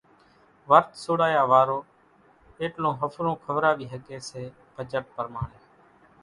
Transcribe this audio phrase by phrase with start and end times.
[0.69, 1.79] ورت سوڙايا وارو
[2.61, 4.43] ايٽلون ۿڦرو کوراوي ۿڳي سي
[4.73, 5.59] پُڄت پرماڻي،